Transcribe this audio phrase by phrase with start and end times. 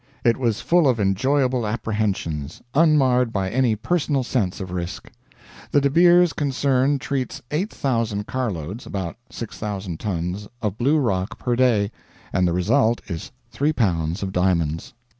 [0.23, 5.11] It was full of enjoyable apprehensions, unmarred by any personal sense of risk.
[5.69, 11.91] The De Beers concern treats 8,000 carloads about 6,000 tons of blue rock per day,
[12.33, 14.95] and the result is three pounds of diamonds.